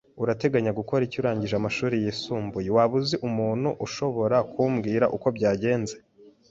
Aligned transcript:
Urateganya 0.23 0.71
gukora 0.79 1.01
iki 1.07 1.17
urangije 1.21 1.55
amashuri 1.57 1.95
yisumbuye? 2.03 2.69
Waba 2.75 2.93
uzi 2.99 3.15
umuntu 3.27 3.69
ushobora 3.85 4.37
kumbwira 4.51 5.05
uko 5.15 5.27
byagenze? 5.37 5.95